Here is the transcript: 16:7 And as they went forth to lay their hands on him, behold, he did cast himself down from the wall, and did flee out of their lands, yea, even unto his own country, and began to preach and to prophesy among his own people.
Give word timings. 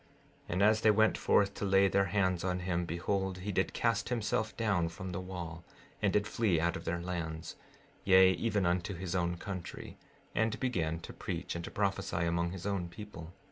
16:7 0.01 0.07
And 0.49 0.63
as 0.63 0.81
they 0.81 0.89
went 0.89 1.15
forth 1.15 1.53
to 1.53 1.63
lay 1.63 1.87
their 1.87 2.05
hands 2.05 2.43
on 2.43 2.61
him, 2.61 2.85
behold, 2.85 3.37
he 3.37 3.51
did 3.51 3.71
cast 3.71 4.09
himself 4.09 4.57
down 4.57 4.89
from 4.89 5.11
the 5.11 5.19
wall, 5.21 5.63
and 6.01 6.11
did 6.11 6.25
flee 6.25 6.59
out 6.59 6.75
of 6.75 6.85
their 6.85 6.99
lands, 6.99 7.55
yea, 8.03 8.31
even 8.31 8.65
unto 8.65 8.95
his 8.95 9.13
own 9.13 9.37
country, 9.37 9.97
and 10.33 10.59
began 10.59 10.99
to 11.01 11.13
preach 11.13 11.53
and 11.53 11.63
to 11.65 11.69
prophesy 11.69 12.25
among 12.25 12.49
his 12.49 12.65
own 12.65 12.87
people. 12.89 13.31